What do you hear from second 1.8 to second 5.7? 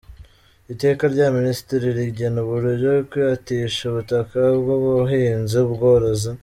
rigena uburyo kwatisha ubutaka bw‟ubuhinzi,